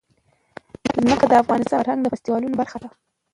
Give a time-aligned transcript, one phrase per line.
[1.03, 2.89] ځمکه د افغانستان د فرهنګي فستیوالونو برخه ده.